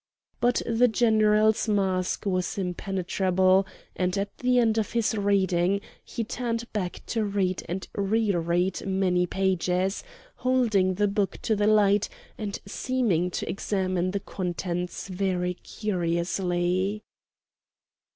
But 0.39 0.63
the 0.65 0.87
General's 0.87 1.69
mask 1.69 2.25
was 2.25 2.57
impenetrable, 2.57 3.67
and 3.95 4.17
at 4.17 4.35
the 4.39 4.57
end 4.57 4.79
of 4.79 4.93
his 4.93 5.13
reading 5.13 5.79
he 6.03 6.23
turned 6.23 6.73
back 6.73 7.03
to 7.05 7.23
read 7.23 7.61
and 7.69 7.87
re 7.93 8.31
read 8.31 8.83
many 8.87 9.27
pages, 9.27 10.03
holding 10.37 10.95
the 10.95 11.07
book 11.07 11.37
to 11.43 11.55
the 11.55 11.67
light, 11.67 12.09
and 12.35 12.57
seeming 12.65 13.29
to 13.29 13.47
examine 13.47 14.09
the 14.09 14.19
contents 14.19 15.07
very 15.07 15.53
curiously. 15.53 17.03